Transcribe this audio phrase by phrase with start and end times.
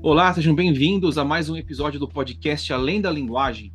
[0.00, 3.72] Olá, sejam bem-vindos a mais um episódio do podcast Além da Linguagem.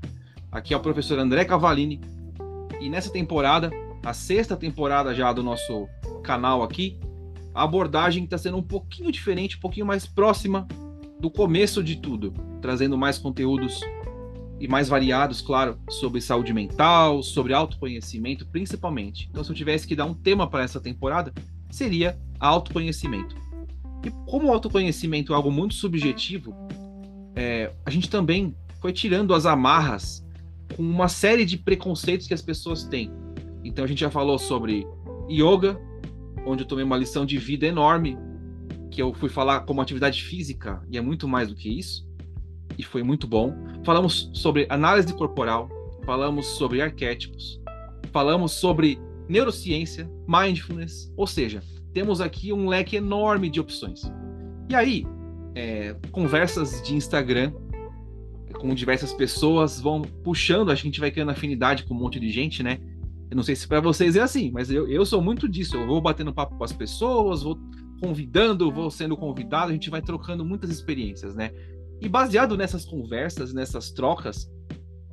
[0.50, 2.00] Aqui é o professor André Cavalini
[2.80, 3.70] e nessa temporada,
[4.06, 5.86] a sexta temporada já do nosso
[6.24, 6.98] canal aqui,
[7.54, 10.66] a abordagem está sendo um pouquinho diferente, um pouquinho mais próxima
[11.20, 13.82] do começo de tudo, trazendo mais conteúdos
[14.62, 19.28] e mais variados, claro, sobre saúde mental, sobre autoconhecimento, principalmente.
[19.30, 21.34] Então, se eu tivesse que dar um tema para essa temporada,
[21.70, 23.43] seria autoconhecimento.
[24.04, 26.56] E como o autoconhecimento é algo muito subjetivo,
[27.36, 30.26] é, a gente também foi tirando as amarras
[30.76, 33.12] com uma série de preconceitos que as pessoas têm.
[33.64, 34.86] Então a gente já falou sobre
[35.30, 35.80] yoga,
[36.46, 38.18] onde eu tomei uma lição de vida enorme,
[38.92, 42.06] que eu fui falar como atividade física, e é muito mais do que isso,
[42.78, 43.56] e foi muito bom.
[43.84, 45.70] Falamos sobre análise corporal,
[46.06, 47.62] falamos sobre arquétipos,
[48.12, 54.02] falamos sobre neurociência, mindfulness, ou seja, temos aqui um leque enorme de opções.
[54.70, 55.06] E aí,
[55.56, 57.52] é, conversas de Instagram
[58.54, 62.64] com diversas pessoas vão puxando, a gente vai criando afinidade com um monte de gente,
[62.64, 62.80] né?
[63.30, 65.76] Eu não sei se para vocês é assim, mas eu, eu sou muito disso.
[65.76, 67.58] Eu vou batendo papo com as pessoas, vou
[68.00, 71.52] convidando, vou sendo convidado, a gente vai trocando muitas experiências, né?
[72.02, 74.50] E baseado nessas conversas, nessas trocas,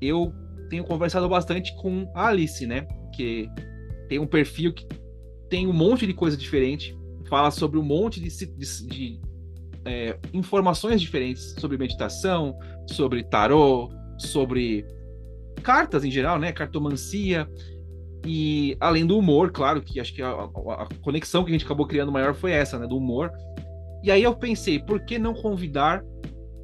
[0.00, 0.33] eu
[0.68, 2.86] tenho conversado bastante com a Alice, né?
[3.14, 3.48] Que
[4.08, 4.86] tem um perfil que
[5.50, 6.96] tem um monte de coisa diferente,
[7.28, 9.20] fala sobre um monte de, de, de
[9.84, 12.56] é, informações diferentes sobre meditação,
[12.86, 14.86] sobre tarô, sobre
[15.62, 16.52] cartas em geral, né?
[16.52, 17.48] Cartomancia.
[18.24, 21.86] E além do humor, claro, que acho que a, a, conexão que a gente acabou
[21.86, 22.86] criando maior foi essa, né?
[22.86, 23.32] Do humor.
[24.02, 26.02] E aí eu pensei, por que não convidar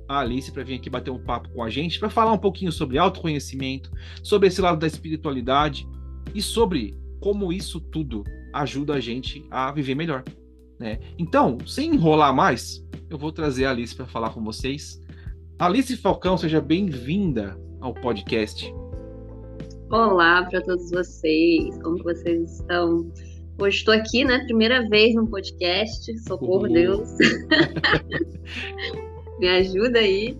[0.08, 2.70] a Alice para vir aqui bater um papo com a gente, para falar um pouquinho
[2.70, 3.90] sobre autoconhecimento,
[4.22, 5.86] sobre esse lado da espiritualidade
[6.34, 8.22] e sobre como isso tudo
[8.60, 10.24] ajuda a gente a viver melhor.
[10.78, 10.98] Né?
[11.18, 15.00] Então, sem enrolar mais, eu vou trazer a Alice para falar com vocês.
[15.58, 18.72] Alice Falcão, seja bem-vinda ao podcast.
[19.90, 23.10] Olá para todos vocês, como vocês estão?
[23.58, 24.44] Hoje estou aqui, né?
[24.44, 26.72] Primeira vez no podcast, socorro uhum.
[26.72, 27.10] Deus.
[29.38, 30.36] Me ajuda aí.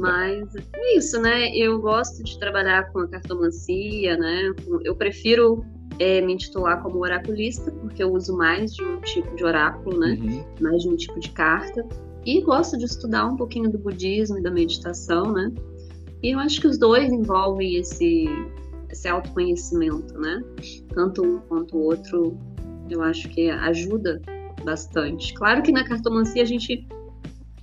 [0.00, 1.54] Mas é isso, né?
[1.56, 4.52] Eu gosto de trabalhar com a cartomancia, né?
[4.84, 5.64] Eu prefiro
[5.98, 10.18] é, me intitular como oraculista, porque eu uso mais de um tipo de oráculo, né?
[10.20, 10.44] Uhum.
[10.60, 11.86] Mais de um tipo de carta.
[12.24, 15.52] E gosto de estudar um pouquinho do budismo e da meditação, né?
[16.22, 18.24] E eu acho que os dois envolvem esse,
[18.90, 20.42] esse autoconhecimento, né?
[20.94, 22.36] Tanto um quanto o outro,
[22.88, 24.22] eu acho que ajuda
[24.64, 25.34] bastante.
[25.34, 26.88] Claro que na cartomancia a gente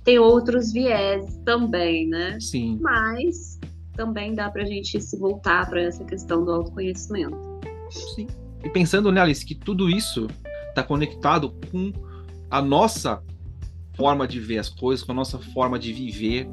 [0.04, 2.38] tem outros viés também, né?
[2.40, 2.78] Sim.
[2.80, 3.58] Mas
[3.96, 7.51] também dá para a gente se voltar para essa questão do autoconhecimento.
[7.92, 8.26] Sim.
[8.64, 10.28] E pensando, né, Alice, que tudo isso
[10.68, 11.92] está conectado com
[12.50, 13.22] a nossa
[13.94, 16.48] forma de ver as coisas, com a nossa forma de viver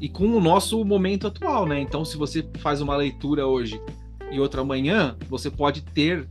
[0.00, 1.80] e com o nosso momento atual, né?
[1.80, 3.80] Então, se você faz uma leitura hoje
[4.30, 6.28] e outra amanhã, você pode ter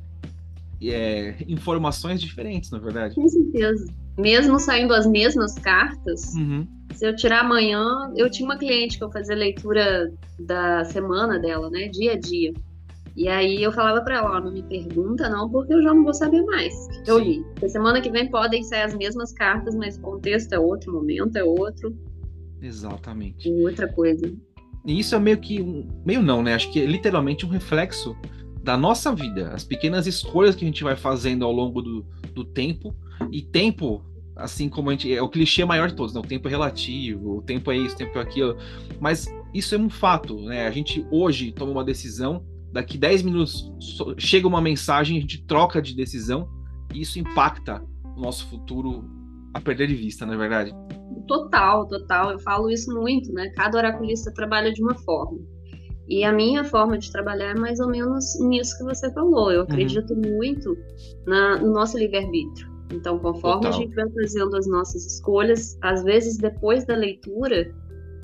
[0.82, 3.16] é, informações diferentes, na é verdade.
[3.16, 3.86] Com certeza.
[4.18, 6.68] Mesmo saindo as mesmas cartas, uhum.
[6.94, 11.70] se eu tirar amanhã, eu tinha uma cliente que eu fazia leitura da semana dela,
[11.70, 11.88] né?
[11.88, 12.54] Dia a dia.
[13.16, 16.04] E aí eu falava para ela, ó, não me pergunta não, porque eu já não
[16.04, 16.74] vou saber mais.
[17.06, 17.46] Eu li.
[17.68, 21.36] Semana que vem podem sair as mesmas cartas, mas o contexto é outro, o momento
[21.36, 21.96] é outro.
[22.60, 23.48] Exatamente.
[23.48, 24.34] E outra coisa.
[24.86, 26.56] E isso é meio que meio não, né?
[26.56, 28.16] Acho que é literalmente um reflexo
[28.64, 32.44] da nossa vida, as pequenas escolhas que a gente vai fazendo ao longo do, do
[32.44, 32.96] tempo.
[33.32, 34.04] E tempo,
[34.36, 35.14] assim como a gente.
[35.14, 36.20] É o clichê maior de todos, né?
[36.20, 38.58] O tempo é relativo, o tempo é isso, o tempo é aquilo.
[39.00, 40.66] Mas isso é um fato, né?
[40.66, 43.72] A gente hoje toma uma decisão daqui 10 minutos
[44.18, 46.50] chega uma mensagem, a gente troca de decisão
[46.94, 47.82] e isso impacta
[48.18, 49.06] o nosso futuro
[49.54, 50.74] a perder de vista, não é verdade?
[51.28, 52.32] Total, total.
[52.32, 53.50] Eu falo isso muito, né?
[53.56, 55.40] Cada oraculista trabalha de uma forma.
[56.10, 59.52] E a minha forma de trabalhar é mais ou menos nisso que você falou.
[59.52, 59.64] Eu uhum.
[59.66, 60.38] acredito uhum.
[60.38, 60.76] muito
[61.28, 62.68] na, no nosso livre-arbítrio.
[62.92, 63.80] Então, conforme Total.
[63.80, 67.74] a gente vai fazendo as nossas escolhas, às vezes depois da leitura,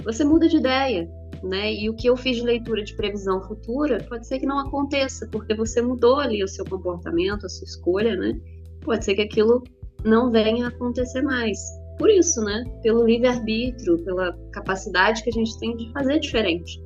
[0.04, 1.10] você muda de ideia
[1.44, 1.74] né?
[1.74, 5.28] E o que eu fiz de leitura de previsão futura pode ser que não aconteça,
[5.32, 8.40] porque você mudou ali o seu comportamento, a sua escolha, né?
[8.82, 9.64] Pode ser que aquilo
[10.04, 11.60] não venha a acontecer mais.
[11.98, 12.64] Por isso, né?
[12.82, 16.82] Pelo livre-arbítrio, pela capacidade que a gente tem de fazer diferente.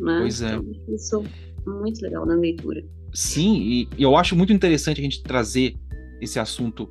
[0.00, 0.18] Né?
[0.20, 0.54] Pois é.
[0.54, 1.24] Então, isso
[1.66, 2.84] é muito legal na leitura.
[3.12, 5.74] Sim, e eu acho muito interessante a gente trazer
[6.20, 6.88] esse assunto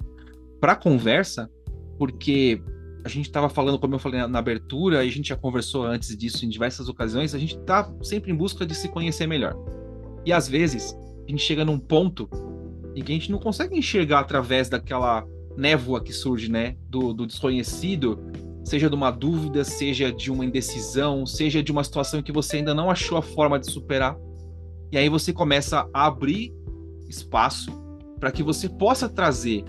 [0.59, 1.49] para conversa,
[1.97, 2.61] porque
[3.03, 6.15] a gente estava falando, como eu falei na, abertura, e a gente já conversou antes
[6.17, 9.55] disso em diversas ocasiões, a gente está sempre em busca de se conhecer melhor.
[10.25, 10.95] E às vezes,
[11.25, 12.29] a gente chega num ponto
[12.95, 17.25] em que a gente não consegue enxergar através daquela névoa que surge, né, do, do
[17.25, 18.19] desconhecido,
[18.63, 22.73] seja de uma dúvida, seja de uma indecisão, seja de uma situação que você ainda
[22.73, 24.17] não achou a forma de superar.
[24.91, 26.53] E aí você começa a abrir
[27.07, 27.71] espaço
[28.19, 29.63] para que você possa trazer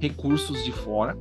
[0.00, 1.16] recursos de fora,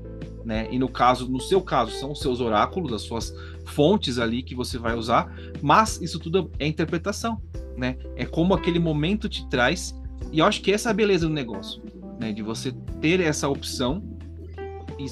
[0.46, 0.68] né?
[0.72, 3.34] E no caso, no seu caso, são os seus oráculos, as suas
[3.66, 7.42] fontes ali que você vai usar, mas isso tudo é interpretação,
[7.78, 7.98] né?
[8.16, 9.96] É como aquele momento te traz,
[10.32, 11.82] e eu acho que essa é a beleza do negócio,
[12.20, 12.32] né?
[12.32, 14.04] De você ter essa opção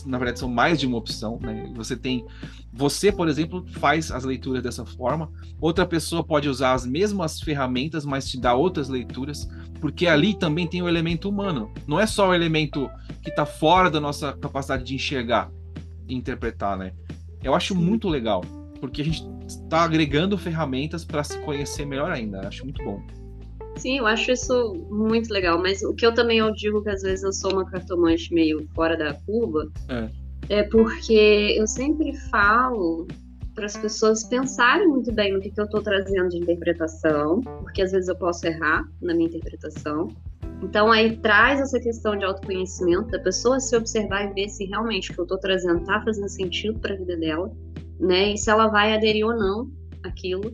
[0.05, 1.71] na verdade são mais de uma opção, né?
[1.75, 2.23] Você tem
[2.71, 8.05] você, por exemplo, faz as leituras dessa forma, outra pessoa pode usar as mesmas ferramentas,
[8.05, 9.49] mas te dá outras leituras,
[9.81, 11.71] porque ali também tem o elemento humano.
[11.87, 12.89] Não é só o elemento
[13.21, 15.51] que está fora da nossa capacidade de enxergar
[16.07, 16.93] e interpretar, né?
[17.43, 18.43] Eu acho muito legal,
[18.79, 22.47] porque a gente está agregando ferramentas para se conhecer melhor ainda.
[22.47, 23.01] Acho muito bom.
[23.77, 27.01] Sim, eu acho isso muito legal, mas o que eu também eu digo que às
[27.01, 30.09] vezes eu sou uma cartomante meio fora da curva é,
[30.49, 33.07] é porque eu sempre falo
[33.55, 37.81] para as pessoas pensarem muito bem no que, que eu estou trazendo de interpretação, porque
[37.81, 40.09] às vezes eu posso errar na minha interpretação.
[40.61, 45.11] Então aí traz essa questão de autoconhecimento da pessoa se observar e ver se realmente
[45.11, 47.51] o que eu estou trazendo está fazendo sentido para a vida dela,
[47.99, 48.33] né?
[48.33, 49.71] E se ela vai aderir ou não
[50.03, 50.51] aquilo,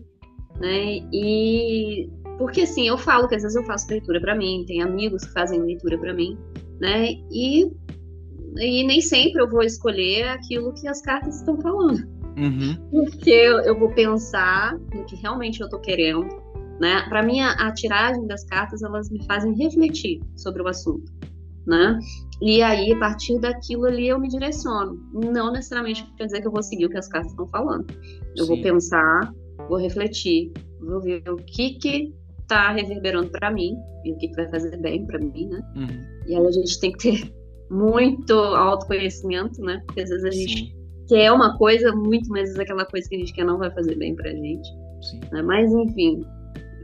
[0.59, 0.99] né?
[1.11, 5.25] E porque assim, eu falo que às vezes eu faço leitura para mim, tem amigos
[5.25, 6.37] que fazem leitura para mim,
[6.79, 7.11] né?
[7.31, 7.71] E,
[8.57, 12.15] e nem sempre eu vou escolher aquilo que as cartas estão falando.
[12.37, 12.75] Uhum.
[12.91, 16.27] Porque eu vou pensar no que realmente eu tô querendo,
[16.79, 17.01] né?
[17.09, 21.11] Para mim, a, a tiragem das cartas, elas me fazem refletir sobre o assunto,
[21.65, 21.99] né?
[22.41, 24.99] E aí, a partir daquilo ali, eu me direciono.
[25.13, 27.85] Não necessariamente quer dizer que eu vou seguir o que as cartas estão falando.
[28.37, 28.53] Eu Sim.
[28.53, 29.33] vou pensar,
[29.69, 30.51] vou refletir,
[30.81, 32.13] vou ver o que que
[32.47, 35.61] tá reverberando para mim e o que, que vai fazer bem para mim, né?
[35.75, 36.05] Uhum.
[36.27, 37.33] E aí a gente tem que ter
[37.71, 39.81] muito autoconhecimento, né?
[39.85, 40.75] Porque às vezes a gente Sim.
[41.07, 43.71] quer uma coisa muito, mas às vezes aquela coisa que a gente quer não vai
[43.71, 44.69] fazer bem pra gente.
[45.31, 45.41] Né?
[45.41, 46.23] Mas enfim,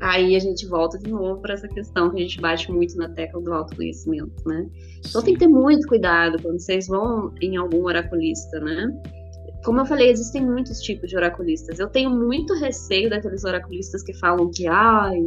[0.01, 3.07] aí a gente volta de novo para essa questão que a gente bate muito na
[3.09, 4.67] tecla do autoconhecimento, né?
[4.99, 5.25] Então Sim.
[5.25, 8.91] tem que ter muito cuidado quando vocês vão em algum oraculista, né?
[9.63, 11.77] Como eu falei, existem muitos tipos de oraculistas.
[11.77, 15.19] Eu tenho muito receio daqueles oraculistas que falam que, ai,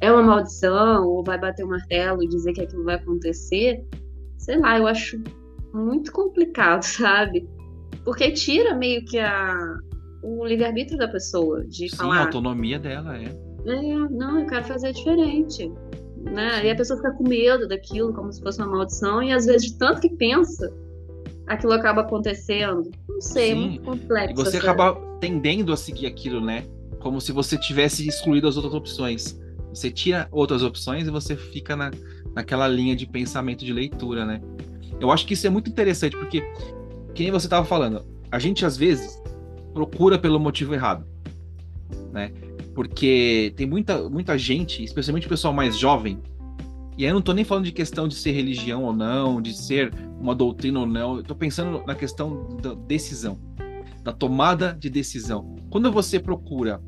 [0.00, 3.84] é uma maldição, ou vai bater o um martelo e dizer que aquilo vai acontecer,
[4.38, 5.20] sei lá, eu acho
[5.74, 7.48] muito complicado, sabe?
[8.04, 9.56] Porque tira meio que a,
[10.22, 12.18] o livre-arbítrio da pessoa de Sim, falar.
[12.18, 13.51] a autonomia dela é.
[13.66, 15.70] É, não, eu quero fazer diferente.
[16.16, 16.66] Né?
[16.66, 19.72] E a pessoa fica com medo daquilo, como se fosse uma maldição, e às vezes,
[19.72, 20.72] de tanto que pensa,
[21.46, 22.90] aquilo acaba acontecendo.
[23.08, 23.64] Não sei, é Sim.
[23.64, 24.32] é muito complexo.
[24.32, 26.64] E você acaba tendendo a seguir aquilo, né?
[27.00, 29.40] Como se você tivesse excluído as outras opções.
[29.72, 31.90] Você tira outras opções e você fica na,
[32.34, 34.40] naquela linha de pensamento de leitura, né?
[35.00, 36.42] Eu acho que isso é muito interessante, porque,
[37.14, 39.20] quem você estava falando, a gente às vezes
[39.74, 41.04] procura pelo motivo errado,
[42.12, 42.30] né?
[42.74, 46.18] Porque tem muita, muita gente, especialmente o pessoal mais jovem,
[46.96, 49.54] e aí eu não estou nem falando de questão de ser religião ou não, de
[49.54, 53.38] ser uma doutrina ou não, eu tô pensando na questão da decisão,
[54.02, 55.56] da tomada de decisão.
[55.70, 56.82] Quando você procura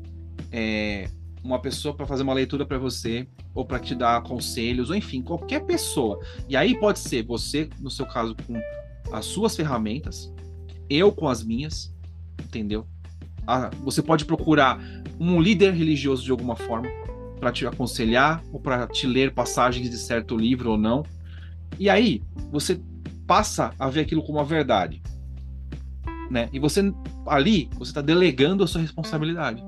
[0.51, 1.09] é,
[1.43, 5.21] uma pessoa para fazer uma leitura para você, ou para te dar conselhos, ou enfim,
[5.21, 6.19] qualquer pessoa.
[6.49, 8.59] E aí pode ser você, no seu caso, com
[9.11, 10.31] as suas ferramentas,
[10.89, 11.93] eu com as minhas,
[12.43, 12.85] entendeu?
[13.47, 14.79] Ah, você pode procurar
[15.19, 16.87] um líder religioso de alguma forma
[17.39, 21.03] para te aconselhar ou para te ler passagens de certo livro ou não.
[21.79, 22.79] E aí você
[23.27, 25.01] passa a ver aquilo como uma verdade,
[26.29, 26.49] né?
[26.53, 26.93] E você
[27.27, 29.63] ali você está delegando a sua responsabilidade,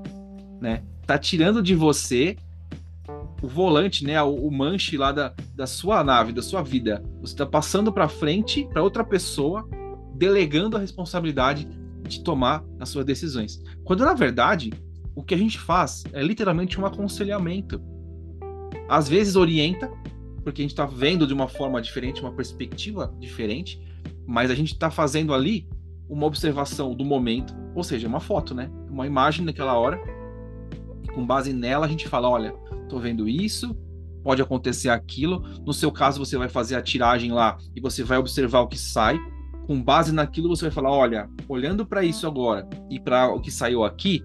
[0.60, 0.82] né?
[1.08, 2.36] tá tirando de você
[3.40, 7.02] o volante, né, o, o manche lá da, da sua nave, da sua vida.
[7.22, 9.66] Você tá passando para frente para outra pessoa,
[10.14, 11.66] delegando a responsabilidade
[12.02, 13.62] de tomar as suas decisões.
[13.84, 14.70] Quando na verdade,
[15.18, 17.82] o que a gente faz é literalmente um aconselhamento.
[18.88, 19.90] Às vezes orienta,
[20.44, 23.82] porque a gente está vendo de uma forma diferente, uma perspectiva diferente,
[24.24, 25.68] mas a gente está fazendo ali
[26.08, 28.70] uma observação do momento, ou seja, uma foto, né?
[28.88, 30.00] Uma imagem naquela hora
[31.12, 32.52] com base nela a gente fala, olha,
[32.88, 33.76] tô vendo isso,
[34.22, 35.42] pode acontecer aquilo.
[35.66, 38.78] No seu caso, você vai fazer a tiragem lá e você vai observar o que
[38.78, 39.18] sai.
[39.66, 43.50] Com base naquilo, você vai falar, olha, olhando para isso agora e para o que
[43.50, 44.22] saiu aqui,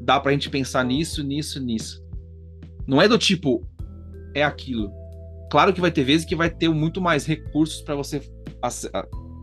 [0.00, 2.04] dá para a gente pensar nisso, nisso, nisso.
[2.86, 3.66] Não é do tipo
[4.34, 4.92] é aquilo.
[5.50, 8.20] Claro que vai ter vezes que vai ter muito mais recursos para você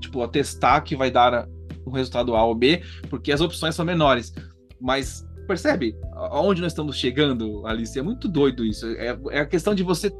[0.01, 1.47] tipo atestar que vai dar
[1.85, 4.33] um resultado A ou B, porque as opções são menores.
[4.79, 7.97] Mas Percebe aonde nós estamos chegando, Alice?
[7.97, 8.87] É muito doido isso.
[8.87, 10.11] É, é a questão de você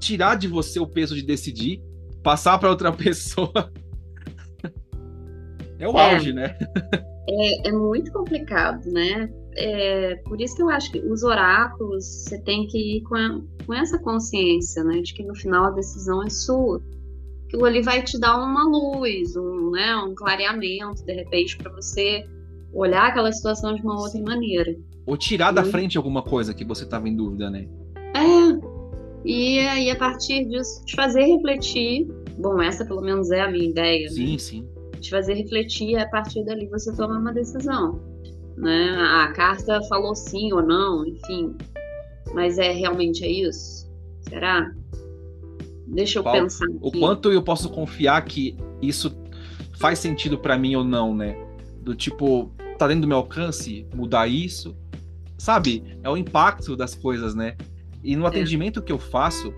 [0.00, 1.80] tirar de você o peso de decidir,
[2.22, 3.72] passar para outra pessoa.
[5.78, 6.14] é o é.
[6.14, 6.56] auge, né?
[7.28, 9.30] É, é muito complicado, né?
[9.58, 13.40] É, por isso que eu acho que os oráculos você tem que ir com, a,
[13.64, 15.00] com essa consciência, né?
[15.00, 16.82] De que no final a decisão é sua.
[17.46, 22.26] Aquilo ali vai te dar uma luz, um, né, um clareamento, de repente, para você
[22.72, 24.76] olhar aquela situação de uma outra maneira.
[25.06, 27.68] Ou tirar da frente alguma coisa que você estava em dúvida, né?
[28.14, 28.76] É.
[29.24, 32.06] E aí, a partir disso, te fazer refletir.
[32.38, 34.08] Bom, essa pelo menos é a minha ideia.
[34.10, 34.38] Sim, né?
[34.38, 34.68] sim.
[35.00, 38.00] Te fazer refletir e a partir dali você tomar uma decisão.
[38.56, 38.96] Né?
[38.98, 41.54] A carta falou sim ou não, enfim.
[42.34, 43.90] Mas é realmente é isso?
[44.22, 44.72] Será?
[45.86, 46.64] Deixa eu Paulo, pensar.
[46.64, 46.78] Aqui.
[46.80, 49.16] O quanto eu posso confiar que isso
[49.78, 51.36] faz sentido para mim ou não, né?
[51.80, 54.76] Do tipo, tá dentro do meu alcance mudar isso?
[55.38, 55.98] Sabe?
[56.02, 57.56] É o impacto das coisas, né?
[58.02, 58.28] E no é.
[58.28, 58.82] atendimento é.
[58.82, 59.54] que eu faço,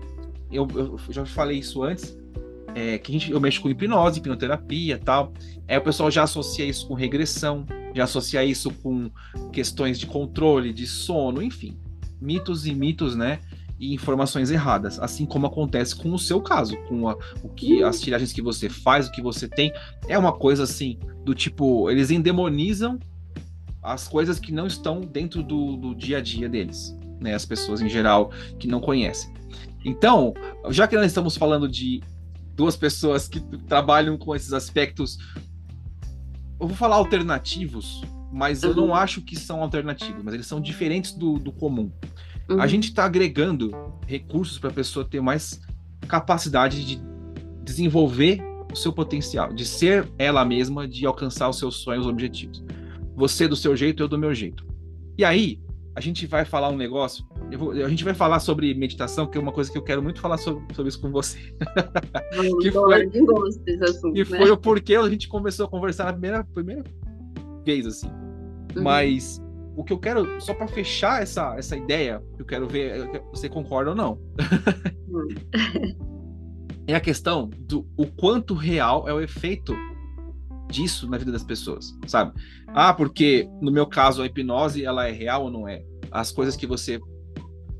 [0.51, 2.17] eu, eu, já falei isso antes,
[2.75, 5.33] é, que a gente, eu mexo com hipnose, hipnoterapia tal.
[5.67, 9.09] Aí o pessoal já associa isso com regressão, já associa isso com
[9.51, 11.77] questões de controle, de sono, enfim.
[12.21, 13.39] Mitos e mitos, né?
[13.79, 18.01] E informações erradas, assim como acontece com o seu caso, com a, o que as
[18.01, 19.71] tiragens que você faz, o que você tem,
[20.07, 22.99] é uma coisa assim do tipo, eles endemonizam
[23.81, 27.33] as coisas que não estão dentro do, do dia a dia deles, né?
[27.33, 29.33] As pessoas em geral que não conhecem.
[29.85, 30.33] Então,
[30.69, 32.03] já que nós estamos falando de
[32.53, 35.17] duas pessoas que trabalham com esses aspectos,
[36.59, 38.01] eu vou falar alternativos,
[38.31, 38.69] mas uhum.
[38.69, 38.95] eu não uhum.
[38.95, 41.91] acho que são alternativos, mas eles são diferentes do, do comum.
[42.49, 42.61] Uhum.
[42.61, 43.71] A gente está agregando
[44.05, 45.61] recursos para a pessoa ter mais
[46.07, 47.01] capacidade de
[47.63, 52.63] desenvolver o seu potencial, de ser ela mesma, de alcançar os seus sonhos, objetivos.
[53.15, 54.65] Você do seu jeito, eu do meu jeito.
[55.17, 55.59] E aí,
[55.95, 57.25] a gente vai falar um negócio.
[57.57, 60.19] Vou, a gente vai falar sobre meditação, que é uma coisa que eu quero muito
[60.19, 61.37] falar sobre, sobre isso com você.
[62.61, 63.09] que foi,
[63.83, 64.37] assunto, que né?
[64.37, 66.83] foi o porquê a gente começou a conversar na primeira, primeira
[67.65, 68.07] vez, assim.
[68.75, 68.83] Uhum.
[68.83, 69.41] Mas
[69.75, 73.49] o que eu quero, só para fechar essa, essa ideia, eu quero ver se você
[73.49, 74.19] concorda ou não.
[75.07, 75.27] Uhum.
[76.87, 79.75] é a questão do o quanto real é o efeito
[80.69, 82.33] disso na vida das pessoas, sabe?
[82.67, 85.83] Ah, porque no meu caso a hipnose ela é real ou não é?
[86.11, 86.99] As coisas que você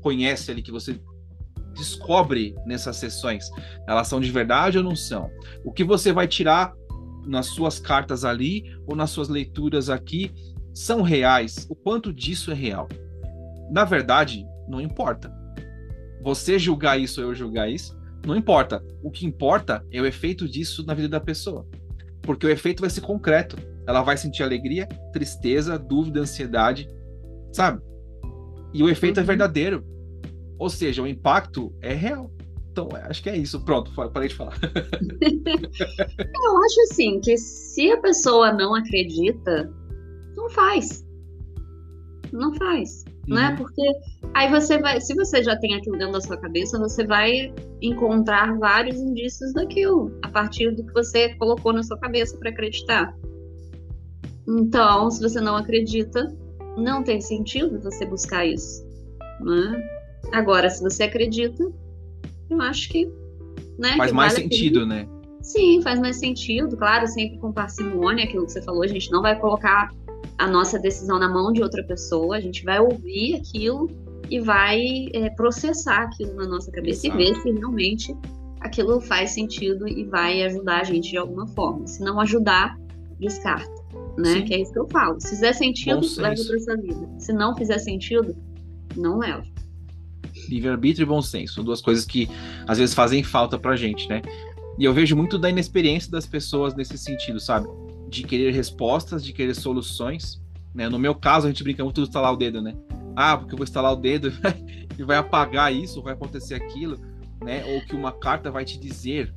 [0.00, 1.00] conhece ali, que você
[1.74, 3.48] descobre nessas sessões,
[3.86, 5.30] elas são de verdade ou não são?
[5.64, 6.72] O que você vai tirar
[7.26, 10.32] nas suas cartas ali ou nas suas leituras aqui
[10.74, 11.66] são reais?
[11.70, 12.88] O quanto disso é real?
[13.70, 15.32] Na verdade, não importa.
[16.22, 18.84] Você julgar isso ou eu julgar isso, não importa.
[19.02, 21.66] O que importa é o efeito disso na vida da pessoa
[22.22, 23.56] porque o efeito vai ser concreto.
[23.86, 26.88] Ela vai sentir alegria, tristeza, dúvida, ansiedade,
[27.52, 27.82] sabe?
[28.72, 29.24] E o efeito é uhum.
[29.24, 29.84] é verdadeiro.
[30.58, 32.30] Ou seja, o impacto é real.
[32.70, 33.64] Então, é, acho que é isso.
[33.64, 34.58] Pronto, parei de falar.
[34.62, 39.72] Eu acho assim que se a pessoa não acredita,
[40.36, 41.04] não faz.
[42.32, 43.50] Não faz né?
[43.50, 43.56] Uhum.
[43.56, 43.82] Porque
[44.34, 48.58] aí você vai, se você já tem aquilo dentro da sua cabeça, você vai encontrar
[48.58, 53.16] vários indícios daquilo a partir do que você colocou na sua cabeça para acreditar.
[54.48, 56.26] Então, se você não acredita,
[56.80, 58.84] não tem sentido você buscar isso,
[59.40, 59.82] né?
[60.32, 61.70] Agora, se você acredita,
[62.48, 63.06] eu acho que,
[63.78, 63.96] né?
[63.96, 65.08] Faz que mais vale sentido, né?
[65.42, 69.22] Sim, faz mais sentido, claro, sempre com parcimônia, aquilo que você falou, a gente não
[69.22, 69.90] vai colocar
[70.38, 73.88] a nossa decisão na mão de outra pessoa, a gente vai ouvir aquilo
[74.28, 77.20] e vai é, processar aquilo na nossa cabeça Exato.
[77.20, 78.16] e ver se realmente
[78.60, 81.86] aquilo faz sentido e vai ajudar a gente de alguma forma.
[81.86, 82.78] Se não ajudar,
[83.18, 83.79] descarta,
[84.18, 84.34] né?
[84.34, 84.44] Sim.
[84.44, 85.20] Que é isso que eu falo.
[85.20, 87.08] Se fizer sentido, leva para sua vida.
[87.18, 88.36] Se não fizer sentido,
[88.96, 89.44] não leva.
[90.48, 92.28] Livre-arbítrio e bom senso são duas coisas que
[92.66, 94.22] às vezes fazem falta pra gente, né?
[94.78, 97.68] E eu vejo muito da inexperiência das pessoas nesse sentido, sabe?
[98.10, 100.42] de querer respostas, de querer soluções.
[100.74, 100.88] Né?
[100.88, 102.76] No meu caso, a gente brinca muito de instalar o dedo, né?
[103.14, 104.32] Ah, porque eu vou instalar o dedo
[104.98, 106.98] e vai apagar isso, vai acontecer aquilo,
[107.42, 107.64] né?
[107.64, 109.32] Ou que uma carta vai te dizer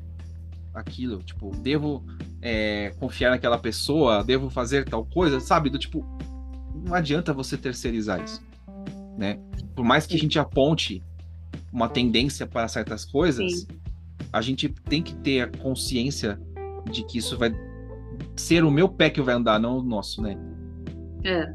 [0.74, 2.04] aquilo, tipo, devo
[2.46, 5.70] é, confiar naquela pessoa, devo fazer tal coisa, sabe?
[5.70, 6.06] Do tipo,
[6.86, 8.42] não adianta você terceirizar isso,
[9.18, 9.40] né?
[9.74, 11.02] Por mais que a gente aponte
[11.72, 13.68] uma tendência para certas coisas, Sim.
[14.32, 16.38] a gente tem que ter a consciência
[16.92, 17.56] de que isso vai
[18.36, 20.38] ser o meu pé que vai andar, não o nosso, né?
[21.24, 21.46] É,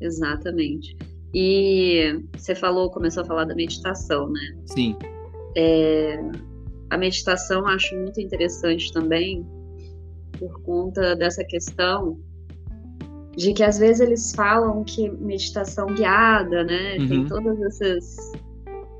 [0.00, 0.96] exatamente.
[1.34, 4.56] E você falou, começou a falar da meditação, né?
[4.66, 4.96] Sim.
[5.56, 6.16] É,
[6.90, 9.44] a meditação acho muito interessante também
[10.40, 12.18] por conta dessa questão
[13.36, 16.96] de que às vezes eles falam que meditação guiada, né?
[16.98, 17.08] Uhum.
[17.08, 18.16] Tem todas essas.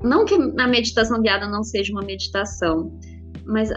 [0.01, 2.97] Não que a meditação guiada não seja uma meditação,
[3.45, 3.69] mas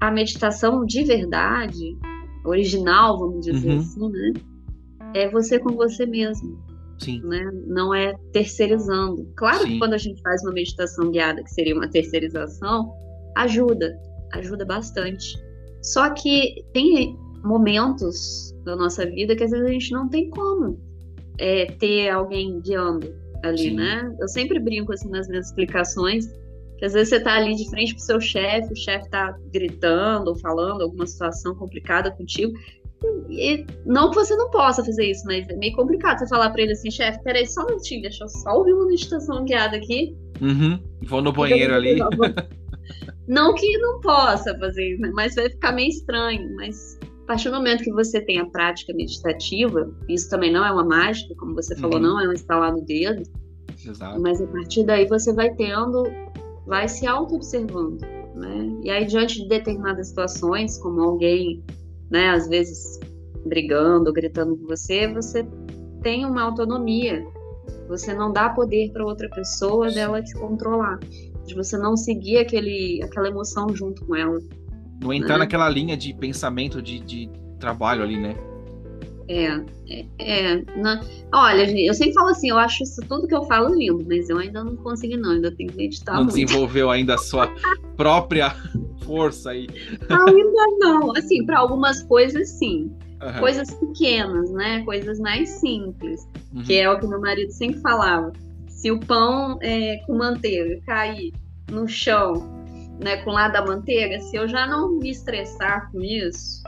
[0.00, 1.98] a meditação de verdade
[2.44, 3.78] original, vamos dizer uhum.
[3.78, 4.32] assim, né?
[5.14, 6.58] é você com você mesmo.
[6.98, 7.20] Sim.
[7.22, 7.50] Né?
[7.66, 9.30] Não é terceirizando.
[9.36, 9.72] Claro Sim.
[9.72, 12.92] que quando a gente faz uma meditação guiada, que seria uma terceirização,
[13.36, 13.96] ajuda,
[14.32, 15.36] ajuda bastante.
[15.92, 20.78] Só que tem momentos da nossa vida que às vezes a gente não tem como
[21.38, 23.76] é, ter alguém guiando ali, Sim.
[23.76, 24.14] né?
[24.20, 26.26] Eu sempre brinco assim nas minhas explicações,
[26.76, 30.28] que às vezes você tá ali de frente pro seu chefe, o chefe tá gritando
[30.28, 32.52] ou falando alguma situação complicada contigo.
[33.30, 36.60] E não que você não possa fazer isso, mas é meio complicado você falar pra
[36.60, 40.14] ele assim, chefe, peraí só um minutinho, deixa eu só ouvir uma meditação guiada aqui.
[40.40, 40.78] Uhum.
[41.06, 41.98] Vou no banheiro ali.
[43.28, 45.10] Não que não possa fazer, né?
[45.14, 46.54] mas vai ficar meio estranho.
[46.56, 50.72] Mas a partir do momento que você tem a prática meditativa, isso também não é
[50.72, 52.02] uma mágica, como você falou, Uhum.
[52.02, 53.22] não é um estalar no dedo,
[53.86, 54.20] Exato.
[54.20, 56.04] mas a partir daí você vai tendo,
[56.66, 57.98] vai se auto-observando,
[58.34, 58.78] né?
[58.82, 61.62] E aí, diante de determinadas situações, como alguém,
[62.10, 62.98] né, às vezes
[63.44, 65.46] brigando, gritando com você, você
[66.02, 67.26] tem uma autonomia.
[67.88, 70.98] Você não dá poder para outra pessoa dela te controlar,
[71.48, 74.38] de você não seguir aquele, aquela emoção junto com ela.
[75.00, 75.40] Não entrar Né?
[75.40, 78.36] naquela linha de pensamento de, de trabalho ali, né?
[79.30, 79.46] É,
[79.90, 81.00] é, é, na-
[81.34, 84.28] olha, gente, eu sempre falo assim, eu acho isso tudo que eu falo lindo, mas
[84.30, 86.34] eu ainda não consegui não, ainda tenho que meditar não muito.
[86.34, 87.46] desenvolveu ainda a sua
[87.96, 88.54] própria
[89.04, 89.66] força aí.
[90.08, 92.90] Ainda não, assim, para algumas coisas sim,
[93.20, 93.40] Aham.
[93.40, 96.62] coisas pequenas, né, coisas mais simples, Uhum.
[96.62, 98.32] que é o que meu marido sempre falava.
[98.78, 101.32] Se o pão é, com manteiga cair
[101.68, 102.48] no chão,
[103.02, 106.62] né, com lá da manteiga, se eu já não me estressar com isso,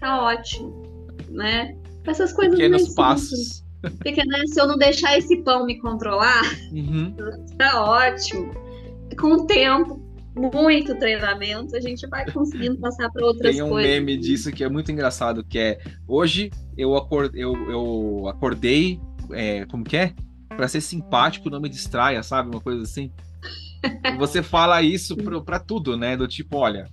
[0.00, 0.82] tá ótimo,
[1.30, 1.76] né?
[2.04, 3.64] Essas coisas Pequenos passos.
[3.80, 6.42] Porque, né, se eu não deixar esse pão me controlar,
[6.72, 7.14] Uhum.
[7.56, 8.52] tá ótimo.
[9.16, 10.00] Com o tempo,
[10.34, 13.88] muito treinamento, a gente vai conseguindo passar para outras Tem um coisas.
[13.88, 15.78] meme disso que é muito engraçado, que é
[16.08, 20.12] hoje eu, acor eu, eu acordei, é, como que é?
[20.56, 22.48] Pra ser simpático, não me distraia, sabe?
[22.50, 23.10] Uma coisa assim.
[24.18, 26.16] Você fala isso pra tudo, né?
[26.16, 26.88] Do tipo, olha,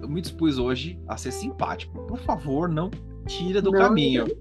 [0.00, 1.98] eu me dispus hoje a ser simpático.
[2.06, 2.90] Por favor, não
[3.26, 4.26] tira do Não caminho.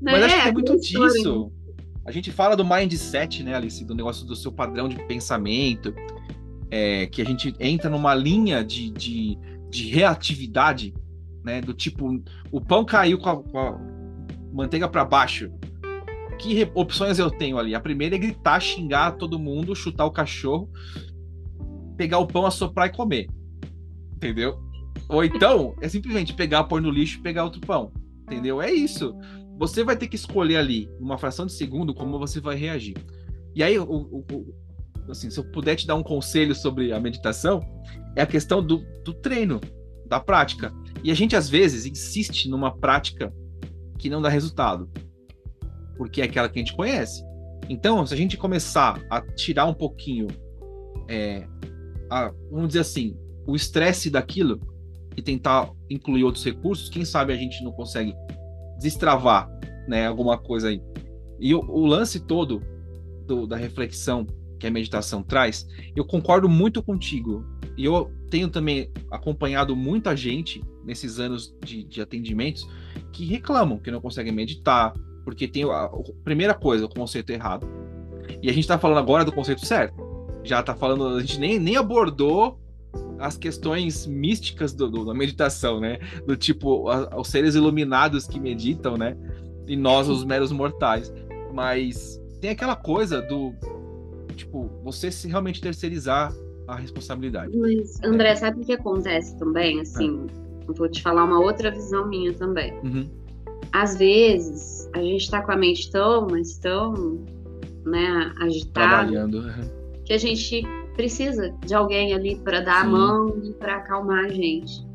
[0.00, 0.24] Mas Né?
[0.26, 1.52] acho que é muito aquela história, disso.
[2.04, 3.84] A gente fala do mindset, né, Alice?
[3.84, 5.94] Do negócio do seu padrão de pensamento.
[6.70, 9.38] é, que a gente entra numa linha de, de,
[9.70, 10.94] de reatividade,
[11.44, 11.60] né?
[11.60, 12.20] Do tipo,
[12.50, 13.78] o pão caiu com a, com a
[14.52, 15.50] manteiga para baixo.
[16.38, 17.74] Que opções eu tenho ali?
[17.74, 20.68] A primeira é gritar, xingar todo mundo, chutar o cachorro,
[21.96, 23.28] pegar o pão, assoprar e comer.
[24.16, 24.58] Entendeu?
[25.08, 27.92] Ou então, é simplesmente pegar, pôr no lixo e pegar outro pão.
[28.22, 28.60] Entendeu?
[28.60, 29.14] É isso
[29.58, 32.96] você vai ter que escolher ali, numa fração de segundo, como você vai reagir.
[33.54, 34.54] E aí, o, o- o-
[35.08, 37.60] assim, se eu puder te dar um conselho sobre a meditação,
[38.16, 39.60] é a questão do, do treino,
[40.06, 40.72] da prática.
[41.04, 43.32] E a gente, às vezes, insiste numa prática
[44.02, 44.90] que não dá resultado,
[45.96, 47.24] porque é aquela que a gente conhece.
[47.68, 50.26] Então, se a gente começar a tirar um pouquinho,
[51.08, 51.46] é,
[52.10, 54.60] a- vamos dizer assim, o estresse daquilo
[55.16, 58.12] e tentar incluir outros recursos, quem sabe a gente não consegue
[58.80, 59.48] destravar,
[59.86, 60.82] né, alguma coisa aí.
[61.38, 62.60] E o, o lance todo
[63.26, 64.26] do- da reflexão
[64.58, 67.44] que a meditação traz, eu concordo muito contigo.
[67.76, 72.68] E eu tenho também acompanhado muita gente nesses anos de, de atendimentos
[73.12, 74.92] que reclamam que não conseguem meditar,
[75.24, 75.90] porque tem a, a
[76.24, 77.66] primeira coisa, o conceito errado.
[78.42, 79.94] E a gente está falando agora do conceito certo.
[80.44, 82.58] Já está falando, a gente nem, nem abordou
[83.18, 85.98] as questões místicas do, do- da meditação, né?
[86.26, 89.16] Do tipo, a- os seres iluminados que meditam, né?
[89.66, 91.12] E nós, os meros mortais.
[91.54, 93.54] Mas tem aquela coisa do,
[94.34, 96.32] tipo, você se realmente terceirizar
[96.68, 97.56] a responsabilidade.
[97.56, 99.80] Mas, André, sabe o que acontece também?
[99.80, 100.26] Assim,
[100.66, 102.72] eu vou te falar uma outra visão minha também.
[102.84, 103.08] Uhum.
[103.72, 107.24] Às vezes, a gente tá com a mente tão, mas tão,
[107.86, 109.44] né, agitada, Trabalhando.
[110.04, 110.62] que a gente
[110.94, 112.90] precisa de alguém ali para dar a Sim.
[112.90, 114.86] mão e para acalmar a gente.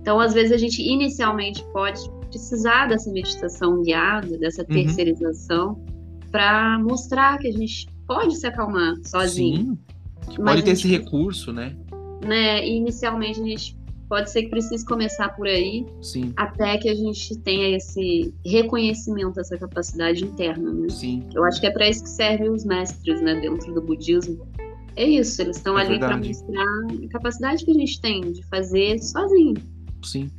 [0.00, 4.68] Então, às vezes, a gente inicialmente pode precisar dessa meditação guiada, dessa Uhum.
[4.68, 5.84] terceirização,
[6.30, 9.74] para mostrar que a gente pode se acalmar sozinho.
[9.74, 9.78] Sim.
[10.30, 11.76] Que Mas pode ter gente esse recurso, né?
[12.24, 12.66] né?
[12.66, 13.76] Inicialmente a gente
[14.08, 19.32] pode ser que precise começar por aí, Sim, até que a gente tenha esse reconhecimento
[19.32, 20.88] dessa capacidade interna, né?
[20.90, 21.22] sim.
[21.34, 24.46] Eu acho que é para isso que servem os mestres, né, dentro do budismo.
[24.96, 28.46] É isso, eles estão É ali para mostrar a capacidade que a gente tem de
[28.48, 29.54] fazer sozinho.
[30.02, 30.30] Sim.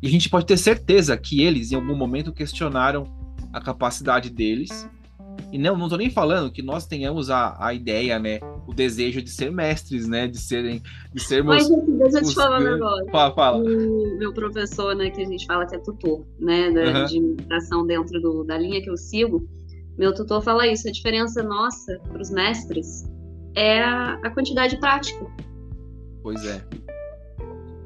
[0.00, 3.04] E a gente pode ter certeza que eles, em algum momento, questionaram
[3.52, 4.88] a capacidade deles.
[5.50, 9.22] E não, não tô nem falando que nós tenhamos a, a ideia, né, o desejo
[9.22, 10.26] de ser mestres, né?
[10.28, 10.82] De serem,
[11.14, 11.56] de sermos.
[11.56, 13.06] Mas deixa eu te falar um negócio.
[13.10, 13.56] Fala, fala.
[13.64, 17.06] O meu professor, né, que a gente fala que é tutor, né, da, Uhum.
[17.06, 19.48] de meditação dentro do- da linha que eu sigo,
[19.96, 20.86] meu tutor fala isso.
[20.86, 23.08] A diferença nossa para os mestres
[23.54, 25.26] é a, a quantidade prática.
[26.22, 26.62] Pois é.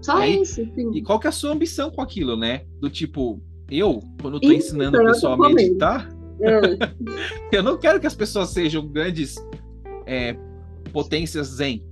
[0.00, 0.62] Só E aí- isso.
[0.62, 0.90] Assim.
[0.94, 2.62] E qual que é a sua ambição com aquilo, né?
[2.80, 6.08] Do tipo, eu, quando eu tô Isso, ensinando o pessoal a meditar,
[7.52, 9.36] eu não quero que as pessoas sejam grandes
[10.06, 10.36] é,
[10.92, 11.84] potências zen,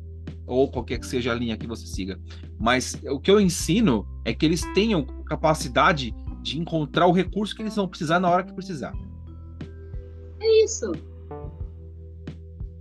[0.47, 2.19] ou qualquer que seja a linha que você siga.
[2.59, 7.63] Mas o que eu ensino é que eles tenham capacidade de encontrar o recurso que
[7.63, 8.93] eles vão precisar na hora que precisar.
[10.41, 10.93] é isso.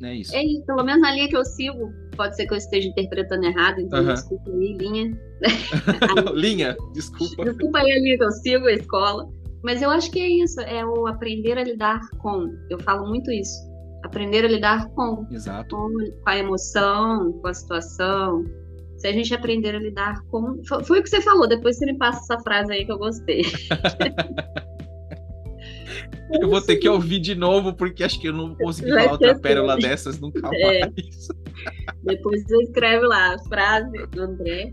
[0.02, 0.36] É isso.
[0.36, 0.66] É isso.
[0.66, 4.06] Pelo menos na linha que eu sigo, pode ser que eu esteja interpretando errado, então
[4.06, 5.20] desculpa aí, linha.
[6.34, 7.46] linha, desculpa.
[7.46, 9.30] Desculpa aí a linha que eu sigo, a escola.
[9.64, 12.48] Mas eu acho que é isso, é o aprender a lidar com.
[12.70, 13.58] Eu falo muito isso.
[14.04, 15.76] Aprender a lidar com, Exato.
[15.76, 15.90] com
[16.26, 18.46] a emoção, com a situação.
[18.98, 20.62] Se a gente aprender a lidar com.
[20.86, 23.44] Foi, o que você falou, depois você me passa essa frase aí que eu gostei.
[26.32, 29.12] Eu vou ter que ouvir de novo, porque acho que eu não consegui Vai falar
[29.14, 29.82] outra pérola que.
[29.82, 30.82] dessas nunca É.
[30.82, 31.28] mais.
[32.04, 34.72] Depois você escreve lá a frase do André.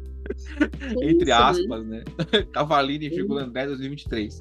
[1.00, 1.32] É Entre né?
[1.32, 2.04] aspas, né?
[2.52, 4.38] Cavalini, André 2023.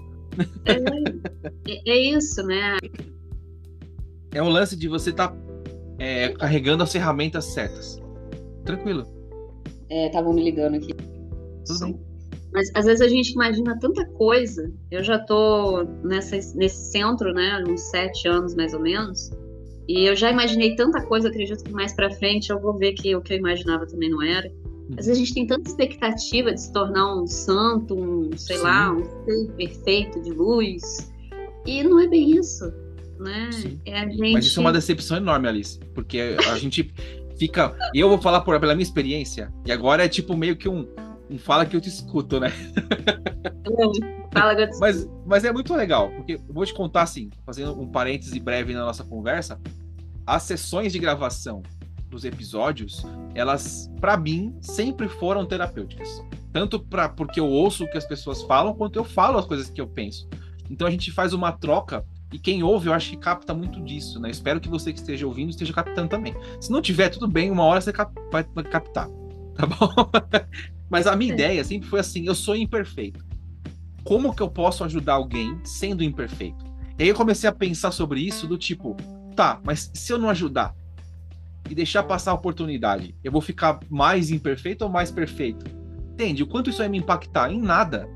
[0.66, 2.78] É, é isso, né?
[4.34, 5.36] É o lance de você estar
[6.38, 8.02] carregando as ferramentas certas.
[8.64, 9.06] Tranquilo.
[9.90, 10.94] Estavam me ligando aqui.
[11.66, 12.00] Tudo bem.
[12.54, 14.72] Mas às vezes a gente imagina tanta coisa.
[14.90, 19.30] Eu já tô nessa, nesse centro, né, uns sete anos mais ou menos.
[19.88, 23.16] E eu já imaginei tanta coisa, acredito que mais pra frente eu vou ver que
[23.16, 24.50] o que eu imaginava também não era.
[24.92, 28.64] Às vezes a gente tem tanta expectativa de se tornar um santo, um, sei Sim.
[28.64, 31.12] lá, um ser perfeito de luz.
[31.66, 32.72] E não é bem isso,
[33.20, 33.50] né?
[33.86, 34.34] É a gente.
[34.34, 35.80] Mas isso é uma decepção enorme, Alice.
[35.94, 36.94] Porque a gente
[37.38, 37.76] fica.
[37.94, 40.88] Eu vou falar por, pela minha experiência, e agora é tipo meio que um,
[41.30, 42.52] um fala que eu te escuto, né?
[44.32, 44.78] Fala, Gats.
[44.82, 48.74] Mas, mas é muito legal, porque eu vou te contar assim, fazendo um parêntese breve
[48.74, 49.60] na nossa conversa,
[50.28, 51.64] as sessões de gravação
[52.16, 56.24] dos episódios, elas, pra mim, sempre foram terapêuticas.
[56.52, 59.70] Tanto pra, porque eu ouço o que as pessoas falam, quanto eu falo as coisas
[59.70, 60.28] que eu penso.
[60.70, 64.20] Então a gente faz uma troca, e quem ouve, eu acho que capta muito disso,
[64.20, 64.30] né?
[64.32, 66.34] Espero que você que esteja ouvindo esteja captando também.
[66.60, 69.08] Se não tiver, tudo bem, uma hora você cap- vai vai captar,
[69.56, 69.90] tá bom?
[70.90, 71.36] Mas a minha É.
[71.36, 73.24] ideia sempre foi assim, eu sou imperfeito
[74.04, 76.64] como que eu posso ajudar alguém sendo imperfeito?
[76.98, 78.96] E aí eu comecei a pensar sobre isso do tipo,
[79.36, 80.76] tá, mas se eu não ajudar
[81.70, 85.66] e deixar passar a oportunidade, eu vou ficar mais imperfeito ou mais perfeito?
[86.14, 86.44] Entende?
[86.44, 87.52] O quanto isso vai me impactar?
[87.52, 88.08] Em nada.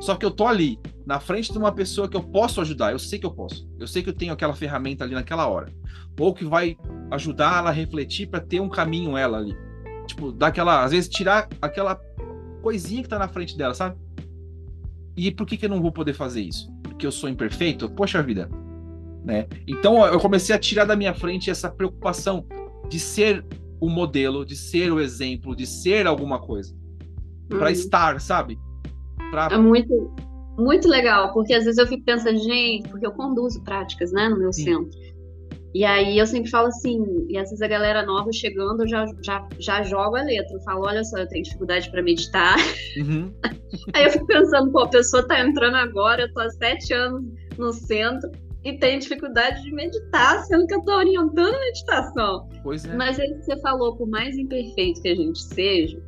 [0.00, 2.98] Só que eu tô ali, na frente de uma pessoa que eu posso ajudar, eu
[2.98, 3.68] sei que eu posso.
[3.78, 5.72] Eu sei que eu tenho aquela ferramenta ali naquela hora.
[6.18, 6.76] Ou que vai
[7.10, 9.56] ajudar ela a refletir para ter um caminho ela ali.
[10.06, 12.00] Tipo, dar aquela, às vezes tirar aquela
[12.62, 13.96] coisinha que tá na frente dela, sabe?
[15.16, 16.70] E por que, que eu não vou poder fazer isso?
[16.82, 17.88] Porque eu sou imperfeito?
[17.88, 18.48] Poxa vida.
[19.24, 19.46] Né?
[19.66, 22.44] Então eu comecei a tirar da minha frente essa preocupação
[22.88, 23.44] de ser
[23.80, 26.74] o modelo, de ser o exemplo, de ser alguma coisa.
[27.52, 27.68] Uhum.
[27.68, 28.58] estar, sabe?
[29.30, 29.48] Pra...
[29.52, 30.14] É muito,
[30.58, 34.38] muito legal, porque às vezes eu fico pensando, gente, porque eu conduzo práticas, né, no
[34.38, 34.64] meu Sim.
[34.64, 35.04] centro.
[35.74, 39.04] E aí eu sempre falo assim, e às vezes a galera nova chegando, eu já,
[39.24, 40.56] já, já jogo a letra.
[40.56, 42.56] Eu falo, olha só, eu tenho dificuldade para meditar.
[42.96, 43.34] Uhum.
[43.92, 47.24] Aí eu fico pensando, pô, a pessoa tá entrando agora, eu tô há sete anos
[47.58, 48.30] no centro
[48.64, 52.48] e tem dificuldade de meditar, sendo que eu tô orientando a meditação.
[52.62, 52.96] Pois é.
[52.96, 56.02] Mas aí que você falou, por mais imperfeito que a gente seja,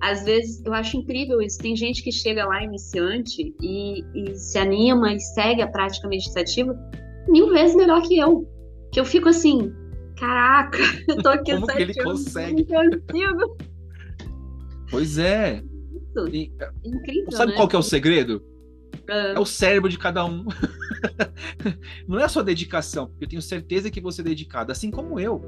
[0.00, 1.58] às vezes eu acho incrível isso.
[1.58, 6.78] Tem gente que chega lá iniciante e, e se anima e segue a prática meditativa
[7.28, 8.48] mil vezes melhor que eu.
[8.92, 9.72] Que eu fico assim,
[10.16, 12.66] caraca, eu tô aqui Como que ele anos, consegue?
[14.90, 15.60] Pois é.
[16.32, 16.52] E,
[16.84, 17.56] Incrível, sabe né?
[17.56, 18.42] qual que é o segredo?
[19.08, 20.44] Ah, É o cérebro de cada um.
[22.06, 25.18] Não é a sua dedicação, porque eu tenho certeza que você é dedicado, assim como
[25.20, 25.42] eu.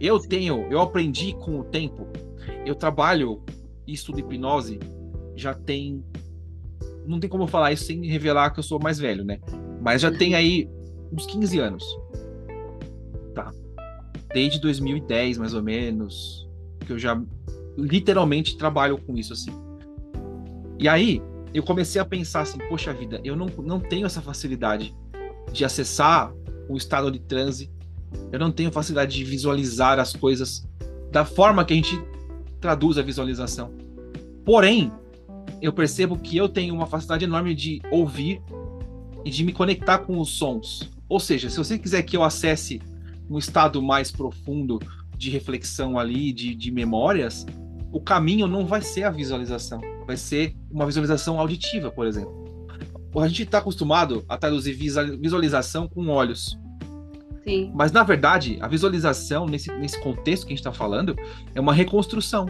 [0.00, 2.06] Eu tenho, eu aprendi com o tempo.
[2.64, 3.42] Eu trabalho
[3.86, 4.78] e estudo hipnose
[5.36, 6.04] já tem.
[7.06, 9.38] Não tem como falar isso sem revelar que eu sou mais velho, né?
[9.80, 10.68] Mas já tem aí
[11.12, 11.84] uns 15 anos.
[13.34, 13.52] Tá.
[14.32, 16.48] Desde 2010, mais ou menos,
[16.80, 17.20] que eu já
[17.76, 19.52] literalmente trabalho com isso assim.
[20.78, 21.20] E aí,
[21.54, 24.94] eu comecei a pensar assim, poxa vida, eu não, não tenho essa facilidade
[25.52, 26.34] de acessar
[26.68, 27.70] o estado de transe,
[28.32, 30.68] eu não tenho facilidade de visualizar as coisas
[31.12, 32.02] da forma que a gente
[32.60, 33.72] traduz a visualização.
[34.44, 34.92] Porém,
[35.62, 38.42] eu percebo que eu tenho uma facilidade enorme de ouvir
[39.24, 40.90] e de me conectar com os sons.
[41.08, 42.82] Ou seja, se você quiser que eu acesse
[43.30, 44.80] um estado mais profundo
[45.16, 47.46] de reflexão ali, de, de memórias,
[47.94, 52.68] o caminho não vai ser a visualização, vai ser uma visualização auditiva, por exemplo.
[53.16, 56.58] A gente está acostumado a traduzir visualização com olhos.
[57.44, 57.70] Sim.
[57.72, 61.14] Mas, na verdade, a visualização, nesse, nesse contexto que a gente está falando,
[61.54, 62.46] é uma reconstrução.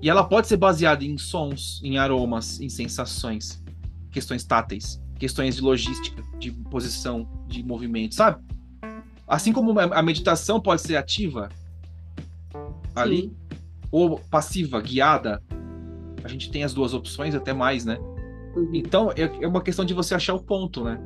[0.00, 3.62] E ela pode ser baseada em sons, em aromas, em sensações,
[4.10, 8.42] questões táteis, questões de logística, de posição, de movimento, sabe?
[9.28, 11.50] Assim como a meditação pode ser ativa
[12.94, 13.36] ali, Sim.
[13.94, 15.40] Ou passiva, guiada,
[16.24, 17.96] a gente tem as duas opções, até mais, né?
[18.56, 18.70] Uhum.
[18.74, 21.00] Então é, é uma questão de você achar o ponto, né?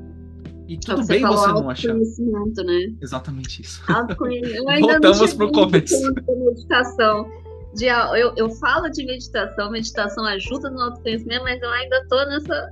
[0.67, 1.95] E tudo você bem você não achar.
[1.95, 2.97] Né?
[3.03, 3.83] Exatamente isso.
[4.81, 6.13] Voltamos para o começo.
[6.47, 7.31] Meditação.
[7.75, 12.71] De, eu, eu falo de meditação, meditação ajuda no autoconhecimento, mas eu ainda estou nessa,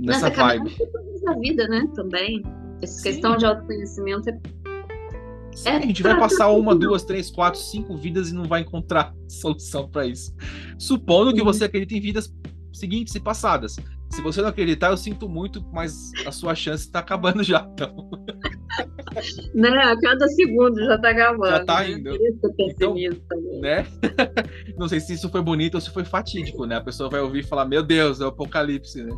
[0.00, 0.76] nessa, nessa vibe.
[1.22, 1.88] da vida, né?
[1.94, 2.42] Também.
[2.82, 3.02] Essa Sim.
[3.04, 4.38] questão de autoconhecimento é
[5.54, 8.62] Sim, é a gente vai passar uma, duas, três, quatro, cinco vidas e não vai
[8.62, 10.34] encontrar solução para isso.
[10.78, 12.32] Supondo que você acredita em vidas
[12.72, 13.76] seguintes e passadas.
[14.10, 17.68] Se você não acreditar, eu sinto muito, mas a sua chance está acabando já.
[17.72, 18.10] Então.
[19.54, 19.68] Né?
[19.68, 21.50] A cada segundo já está acabando.
[21.50, 21.90] Já está né?
[21.92, 22.10] indo.
[22.58, 22.94] Então,
[23.60, 23.86] né?
[24.76, 26.76] Não sei se isso foi bonito ou se foi fatídico, né?
[26.76, 29.12] A pessoa vai ouvir e falar: Meu Deus, é o apocalipse, né?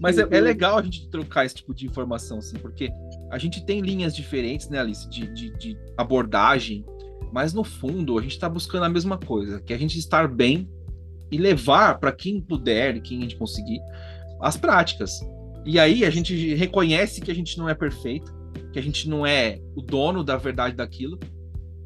[0.00, 2.90] Mas é, é, legal a gente trocar esse tipo de informação, assim, porque
[3.30, 6.84] a gente tem linhas diferentes, né, Alice, de, de, de abordagem,
[7.32, 10.28] mas no fundo a gente está buscando a mesma coisa, que é a gente estar
[10.28, 10.68] bem
[11.30, 13.80] e levar para quem puder e quem a gente conseguir
[14.40, 15.20] as práticas.
[15.64, 18.32] E aí a gente reconhece que a gente não é perfeito,
[18.72, 21.18] que a gente não é o dono da verdade daquilo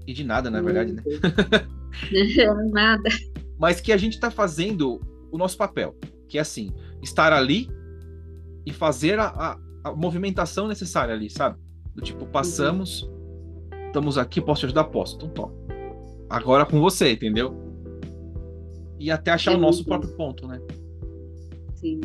[0.07, 1.03] e de nada, na verdade, né?
[2.73, 3.09] nada.
[3.59, 5.01] Mas que a gente está fazendo
[5.31, 5.97] o nosso papel,
[6.33, 7.69] que é assim, estar ali
[8.65, 11.59] e fazer a, a, a movimentação necessária ali, sabe?
[11.95, 13.87] Do tipo, passamos, uhum.
[13.89, 14.85] estamos aqui, posso te ajudar?
[14.85, 15.53] Posso, então toma.
[16.31, 17.55] Agora com você, entendeu?
[18.99, 20.59] E até achar é o nosso próprio ponto, né?
[21.75, 22.01] Sim.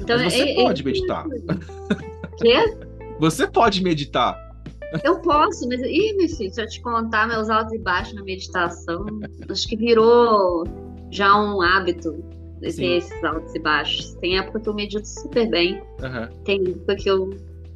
[0.00, 0.84] Então, Mas você é, pode é...
[0.84, 1.24] meditar.
[2.38, 2.76] Quê?
[3.20, 4.36] Você pode meditar.
[5.04, 5.80] Eu posso, mas.
[5.82, 9.06] Ih, meu filho, se eu te contar meus altos e baixos na meditação,
[9.48, 10.64] acho que virou
[11.10, 12.22] já um hábito
[12.70, 14.14] ter esses altos e baixos.
[14.14, 15.74] Tem época que eu medito super bem.
[16.00, 16.42] Uhum.
[16.44, 17.30] Tem época que eu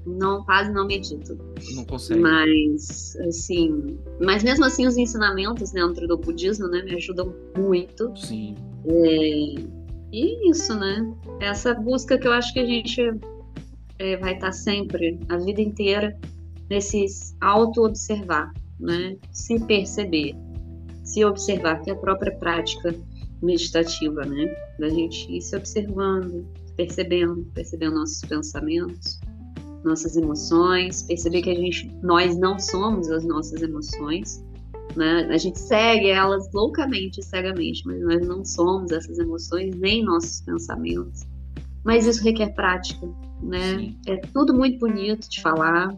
[0.07, 1.37] não quase não medito.
[1.75, 2.21] Não consegue.
[2.21, 3.99] Mas, assim.
[4.21, 8.13] Mas mesmo assim, os ensinamentos dentro do budismo, né, me ajudam muito.
[8.17, 8.55] Sim.
[8.87, 9.55] É,
[10.13, 11.13] e isso, né?
[11.41, 13.03] Essa busca que eu acho que a gente
[13.99, 16.17] é, vai estar sempre, a vida inteira,
[16.71, 19.17] nesses auto-observar, né?
[19.33, 20.37] Se perceber,
[21.03, 22.95] se observar, que a própria prática
[23.43, 24.47] meditativa, né?
[24.79, 26.47] Da gente ir se observando,
[26.77, 29.21] percebendo, percebendo nossos pensamentos,
[29.85, 34.45] nossas emoções, perceber que a gente, nós não somos as nossas emoções,
[34.97, 35.29] né?
[35.31, 41.25] A gente segue elas loucamente, cegamente, mas nós não somos essas emoções nem nossos pensamentos.
[41.85, 43.07] Mas isso requer prática,
[43.43, 43.79] né?
[43.79, 43.97] Sim.
[44.07, 45.97] É tudo muito bonito de falar,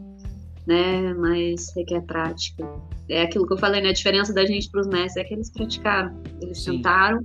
[0.69, 1.15] né?
[1.15, 2.63] Mas requer prática.
[3.09, 3.89] É aquilo que eu falei, né?
[3.89, 6.23] A diferença da gente para os mestres é que eles praticaram.
[6.43, 6.77] Eles Sim.
[6.77, 7.25] tentaram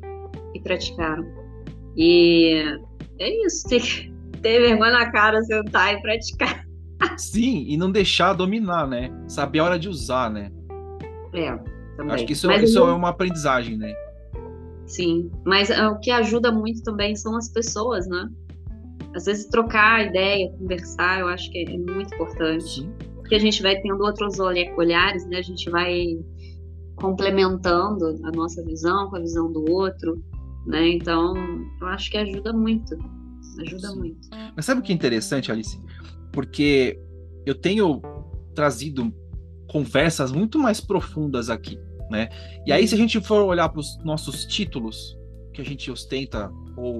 [0.55, 1.25] e praticaram.
[1.97, 2.63] E
[3.19, 6.65] é isso, tem que ter vergonha na cara, sentar e praticar.
[7.17, 9.11] Sim, e não deixar dominar, né?
[9.27, 10.49] Saber a hora de usar, né?
[11.33, 11.51] É,
[11.97, 12.15] também.
[12.15, 12.87] Acho que isso, isso eu...
[12.87, 13.93] é uma aprendizagem, né?
[14.85, 18.29] Sim, mas uh, o que ajuda muito também são as pessoas, né?
[19.13, 22.63] Às vezes trocar ideia, conversar, eu acho que é, é muito importante.
[22.63, 25.37] Sim porque a gente vai tendo outros olhares, né?
[25.37, 26.19] A gente vai
[26.95, 30.23] complementando a nossa visão com a visão do outro,
[30.67, 30.89] né?
[30.89, 31.33] Então,
[31.81, 32.95] eu acho que ajuda muito.
[33.59, 33.97] Ajuda Sim.
[33.97, 34.29] muito.
[34.55, 35.79] Mas sabe o que é interessante, Alice?
[36.31, 36.99] Porque
[37.43, 38.03] eu tenho
[38.53, 39.11] trazido
[39.67, 41.79] conversas muito mais profundas aqui,
[42.11, 42.29] né?
[42.67, 45.17] E aí, se a gente for olhar para os nossos títulos
[45.51, 46.99] que a gente ostenta ou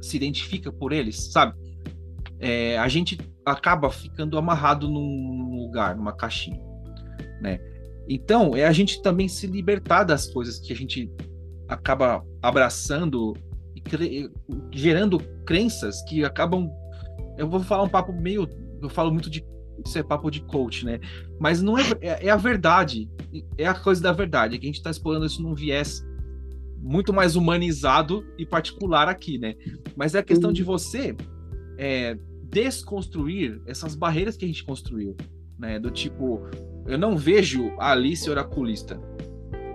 [0.00, 1.54] se identifica por eles, sabe?
[2.38, 6.60] É, a gente acaba ficando amarrado num lugar, numa caixinha,
[7.40, 7.60] né?
[8.08, 11.10] Então, é a gente também se libertar das coisas que a gente
[11.68, 13.34] acaba abraçando
[13.74, 14.30] e cre...
[14.72, 16.70] gerando crenças que acabam.
[17.38, 18.48] Eu vou falar um papo meio.
[18.80, 19.44] Eu falo muito de.
[19.84, 21.00] Isso é papo de coach, né?
[21.40, 23.08] Mas não é, é, é a verdade.
[23.56, 24.56] É a coisa da verdade.
[24.56, 26.04] É que a gente está explorando isso num viés
[26.78, 29.54] muito mais humanizado e particular aqui, né?
[29.96, 30.54] Mas é a questão uhum.
[30.54, 31.16] de você
[31.78, 32.16] é,
[32.52, 35.16] desconstruir essas barreiras que a gente construiu,
[35.58, 35.80] né?
[35.80, 36.42] Do tipo,
[36.86, 39.00] eu não vejo a Alice oraculista.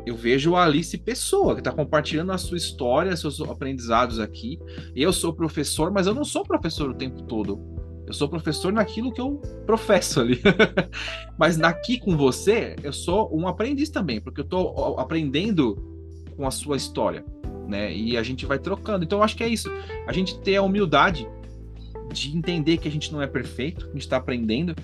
[0.06, 4.58] Eu vejo a Alice pessoa que está compartilhando a sua história, seus aprendizados aqui.
[4.96, 7.60] Eu sou professor, mas eu não sou professor o tempo todo.
[8.06, 10.40] Eu sou professor naquilo que eu professo ali.
[11.38, 15.76] Mas aqui com você, eu sou um aprendiz também, porque eu estou aprendendo
[16.38, 17.26] com a sua história,
[17.68, 17.94] né?
[17.94, 19.04] E a gente vai trocando.
[19.04, 19.70] Então eu acho que é isso.
[20.08, 21.28] A gente ter a humildade
[22.12, 24.76] de entender que a gente não é perfeito, a gente está aprendendo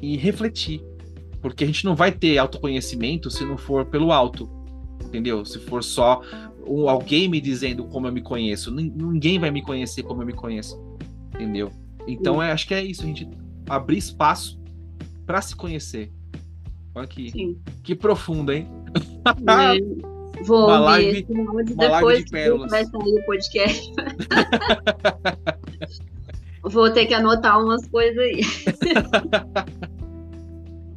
[0.00, 0.82] e refletir.
[1.40, 4.48] Porque a gente não vai ter autoconhecimento se não for pelo alto,
[5.04, 5.44] entendeu?
[5.44, 6.22] Se for só
[6.86, 10.80] alguém me dizendo como eu me conheço, ninguém vai me conhecer como eu me conheço,
[11.34, 11.70] entendeu?
[12.06, 13.28] Então, é, acho que é isso, a gente
[13.68, 14.60] abrir espaço
[15.26, 16.12] para se conhecer.
[16.94, 18.68] Olha que, que profundo, hein?
[19.46, 20.10] É.
[20.42, 22.70] Vou uma live, uma depois live de pérolas.
[22.70, 23.92] vai sair o podcast.
[26.62, 28.40] Vou ter que anotar umas coisas aí.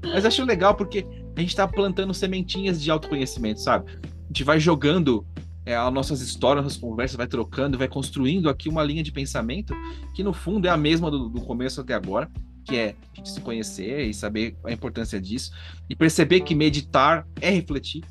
[0.13, 3.91] Mas acho legal porque a gente está plantando sementinhas de autoconhecimento, sabe?
[4.04, 5.26] A gente vai jogando
[5.65, 9.73] é, as nossas histórias, nossas conversas, vai trocando, vai construindo aqui uma linha de pensamento
[10.13, 12.30] que no fundo é a mesma do, do começo até agora,
[12.65, 15.52] que é a gente se conhecer e saber a importância disso
[15.89, 18.04] e perceber que meditar é refletir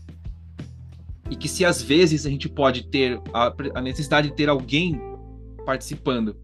[1.30, 5.00] e que se às vezes a gente pode ter a, a necessidade de ter alguém
[5.64, 6.36] participando,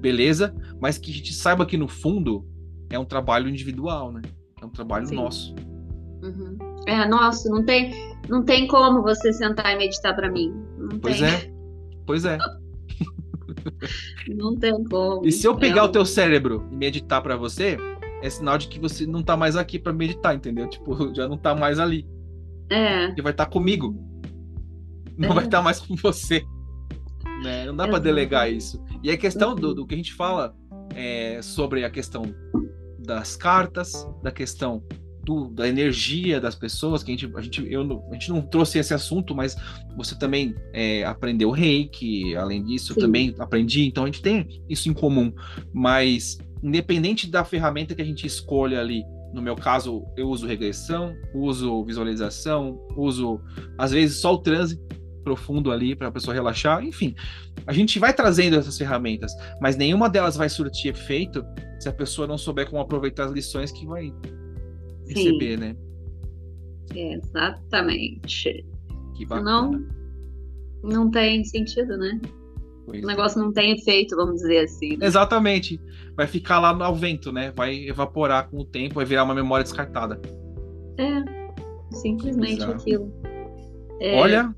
[0.00, 2.46] beleza, mas que a gente saiba que no fundo
[2.88, 4.22] é um trabalho individual, né?
[4.60, 5.16] É um trabalho Sim.
[5.16, 5.54] nosso.
[6.22, 6.58] Uhum.
[6.86, 7.92] É, nossa, não tem,
[8.28, 10.52] não tem como você sentar e meditar para mim.
[10.76, 11.28] Não pois tem.
[11.28, 11.52] é.
[12.06, 12.38] Pois é.
[14.28, 15.26] não tem como.
[15.26, 15.84] E se eu pegar é.
[15.84, 17.78] o teu cérebro e meditar para você,
[18.22, 20.68] é sinal de que você não tá mais aqui para meditar, entendeu?
[20.70, 22.06] Tipo, já não tá mais ali.
[22.70, 23.06] É.
[23.06, 23.94] Porque vai estar tá comigo.
[25.16, 25.34] Não é.
[25.34, 26.44] vai estar tá mais com você.
[27.42, 27.66] Né?
[27.66, 28.82] Não dá para delegar isso.
[29.02, 30.54] E a questão do, do que a gente fala
[30.94, 32.22] é, sobre a questão
[32.98, 34.82] das cartas, da questão
[35.24, 38.78] do, da energia das pessoas, que a gente, a gente, eu, a gente não trouxe
[38.78, 39.56] esse assunto, mas
[39.96, 43.00] você também é, aprendeu reiki, além disso, Sim.
[43.00, 45.32] também aprendi, então a gente tem isso em comum.
[45.72, 51.14] Mas, independente da ferramenta que a gente escolha ali, no meu caso, eu uso regressão,
[51.34, 53.40] uso visualização, uso,
[53.78, 54.80] às vezes, só o transe
[55.22, 57.14] profundo ali para a pessoa relaxar, enfim.
[57.66, 61.44] A gente vai trazendo essas ferramentas, mas nenhuma delas vai surtir efeito
[61.78, 64.12] se a pessoa não souber como aproveitar as lições que vai
[65.06, 65.64] receber, Sim.
[65.64, 65.76] né?
[66.94, 68.64] Exatamente.
[69.16, 69.50] Que bacana.
[69.50, 69.86] Não,
[70.82, 72.20] não tem sentido, né?
[72.86, 73.06] Pois o é.
[73.06, 73.42] negócio é.
[73.42, 74.96] não tem efeito, vamos dizer assim.
[74.96, 75.06] Né?
[75.06, 75.80] Exatamente.
[76.16, 77.52] Vai ficar lá ao vento, né?
[77.54, 80.20] Vai evaporar com o tempo, vai virar uma memória descartada.
[80.98, 83.12] É, simplesmente aquilo.
[84.00, 84.54] É, Olha.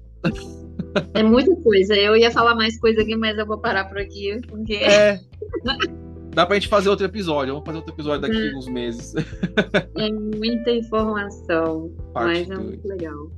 [1.15, 1.95] É muita coisa.
[1.95, 4.75] Eu ia falar mais coisa aqui, mas eu vou parar por aqui, porque.
[4.75, 5.21] É.
[6.35, 7.53] Dá pra gente fazer outro episódio.
[7.53, 9.15] Vamos fazer outro episódio daqui a uns meses.
[9.99, 11.93] É muita informação.
[12.15, 13.31] Parte mas é muito legal.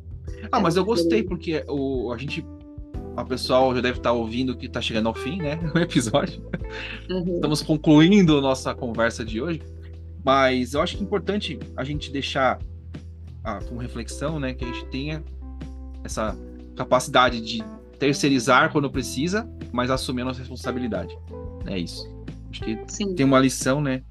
[0.52, 1.28] Ah, é mas eu gostei, legal.
[1.28, 2.46] porque o, a gente.
[3.16, 5.58] A pessoal já deve estar ouvindo que está chegando ao fim, né?
[5.74, 6.40] O episódio.
[7.10, 7.34] Uhum.
[7.34, 9.60] Estamos concluindo nossa conversa de hoje.
[10.24, 12.58] Mas eu acho que é importante a gente deixar
[13.42, 14.54] ah, com reflexão, né?
[14.54, 15.22] Que a gente tenha
[16.04, 16.36] essa
[16.76, 17.62] capacidade de
[17.98, 21.16] terceirizar quando precisa, mas assumir a nossa responsabilidade.
[21.66, 22.12] É isso.
[22.50, 23.14] Acho que Sim.
[23.14, 24.02] tem uma lição, né?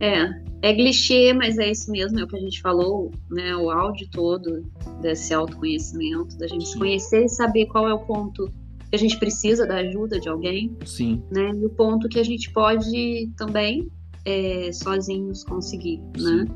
[0.00, 0.28] É,
[0.62, 3.56] é clichê, mas é isso mesmo, é o que a gente falou, né?
[3.56, 4.64] O áudio todo
[5.00, 6.78] desse autoconhecimento, da gente Sim.
[6.78, 8.52] conhecer e saber qual é o ponto
[8.90, 10.76] que a gente precisa da ajuda de alguém.
[10.84, 11.22] Sim.
[11.30, 11.50] Né?
[11.54, 13.88] E o ponto que a gente pode também
[14.24, 16.46] é, sozinhos conseguir, né?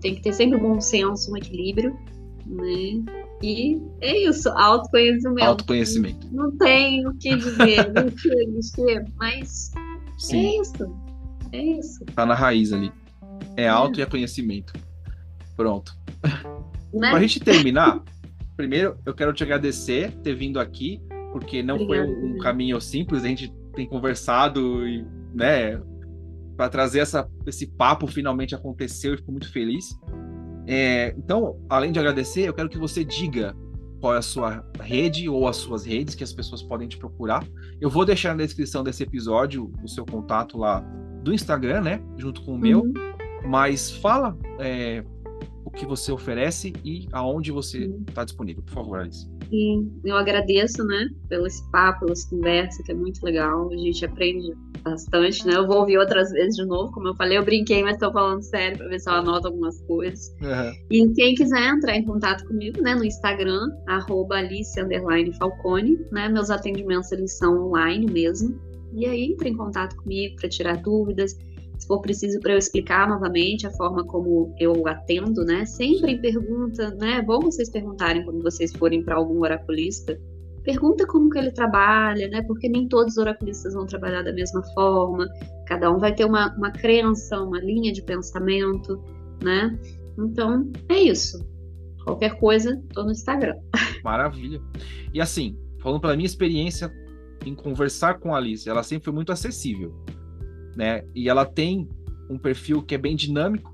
[0.00, 1.96] Tem que ter sempre um bom senso, um equilíbrio,
[2.46, 3.23] né?
[3.44, 5.44] E é isso, autoconhecimento.
[5.44, 6.26] Autoconhecimento.
[6.32, 9.70] Não tem o que dizer, não clichê, mas
[10.16, 10.46] Sim.
[10.46, 10.96] É isso.
[11.52, 12.04] É isso.
[12.06, 12.90] Tá na raiz ali.
[13.54, 13.72] É é.
[13.96, 14.72] e é conhecimento.
[15.56, 15.94] Pronto.
[16.92, 17.10] Né?
[17.10, 18.02] Pra gente terminar,
[18.56, 22.06] primeiro eu quero te agradecer ter vindo aqui, porque não Obrigada.
[22.06, 25.04] foi um, um, caminho simples, a gente tem conversado e,
[25.34, 25.82] né,
[26.56, 29.98] para trazer essa, esse papo finalmente aconteceu e fico muito feliz.
[30.66, 33.54] É, então, além de agradecer, eu quero que você diga
[34.00, 37.46] qual é a sua rede ou as suas redes que as pessoas podem te procurar.
[37.80, 40.80] Eu vou deixar na descrição desse episódio o seu contato lá
[41.22, 42.02] do Instagram, né?
[42.18, 42.82] Junto com o meu.
[42.82, 42.92] Uhum.
[43.46, 45.04] Mas fala é,
[45.64, 48.24] o que você oferece e aonde você está uhum.
[48.26, 49.26] disponível, por favor, Alice.
[49.48, 53.70] Sim, eu agradeço, né, pelo esse papo, pela conversa, que é muito legal.
[53.72, 54.52] A gente aprende
[54.84, 55.56] bastante, né?
[55.56, 58.42] Eu vou ouvir outras vezes de novo, como eu falei, eu brinquei, mas estou falando
[58.42, 60.28] sério para ver se eu anoto algumas coisas.
[60.40, 60.72] Uhum.
[60.90, 64.78] E quem quiser entrar em contato comigo, né, no Instagram, arroba Alice
[65.38, 66.28] Falcone, né?
[66.28, 68.60] Meus atendimentos eles são online mesmo.
[68.92, 71.36] E aí entre em contato comigo para tirar dúvidas.
[71.78, 75.64] Se for preciso para eu explicar novamente a forma como eu atendo, né?
[75.64, 77.18] Sempre em pergunta, né?
[77.18, 80.16] É bom vocês perguntarem quando vocês forem para algum oraculista
[80.64, 82.42] pergunta como que ele trabalha, né?
[82.42, 85.28] Porque nem todos os oraculistas vão trabalhar da mesma forma,
[85.66, 89.00] cada um vai ter uma, uma crença, uma linha de pensamento,
[89.42, 89.78] né?
[90.18, 91.38] Então, é isso.
[92.02, 93.56] Qualquer coisa, tô no Instagram.
[94.02, 94.60] Maravilha.
[95.12, 96.92] E assim, falando pela minha experiência
[97.44, 99.94] em conversar com a Alice, ela sempre foi muito acessível,
[100.74, 101.04] né?
[101.14, 101.88] E ela tem
[102.30, 103.72] um perfil que é bem dinâmico,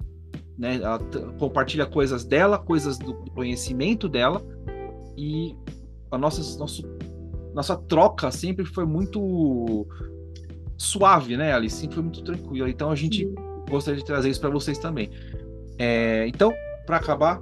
[0.59, 0.76] né?
[0.76, 0.99] Ela
[1.38, 4.43] compartilha coisas dela, coisas do conhecimento dela
[5.16, 5.55] e
[6.11, 6.82] a nossa nosso,
[7.54, 9.86] nossa troca sempre foi muito
[10.76, 11.76] suave, né, Alice?
[11.76, 12.68] Sempre foi muito tranquila.
[12.68, 13.28] Então a gente
[13.68, 15.11] gostaria de trazer isso para vocês também.
[15.78, 16.52] É, então,
[16.86, 17.40] para acabar,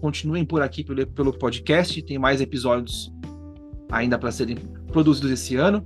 [0.00, 2.00] continuem por aqui pelo, pelo podcast.
[2.02, 3.12] Tem mais episódios
[3.90, 4.56] ainda para serem
[4.92, 5.84] produzidos esse ano.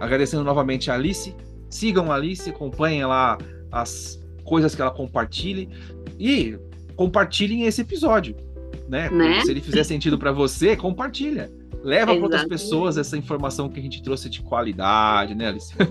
[0.00, 1.34] Agradecendo novamente a Alice.
[1.70, 3.38] Sigam a Alice, acompanhem lá
[3.72, 5.68] as coisas que ela compartilhe
[6.18, 6.58] e
[6.94, 8.34] compartilhem esse episódio,
[8.88, 9.10] né?
[9.10, 9.40] né?
[9.40, 11.50] Se ele fizer sentido para você, compartilha.
[11.82, 15.72] Leva para outras pessoas essa informação que a gente trouxe de qualidade, né, Alice?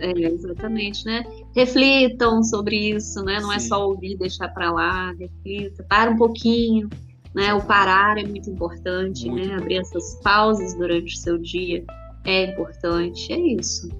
[0.00, 1.24] É, exatamente, né?
[1.54, 3.40] Reflitam sobre isso, né?
[3.40, 3.66] Não é Sim.
[3.66, 6.88] é só ouvir e deixar para lá, reflita, para um pouquinho,
[7.34, 7.52] né?
[7.54, 9.56] O parar é muito importante, muito né?
[9.56, 11.84] Abrir essas pausas durante o seu dia
[12.24, 13.90] é importante, é isso.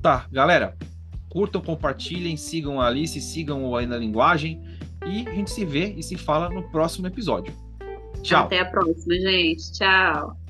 [0.00, 0.76] Tá, galera,
[1.28, 4.62] curtam, compartilhem, sigam a Alice, sigam o Ainda Linguagem
[5.06, 7.52] e a gente se vê e se fala no próximo episódio.
[8.22, 8.46] Tchau.
[8.46, 9.72] Até a próxima, gente.
[9.72, 10.43] Tchau.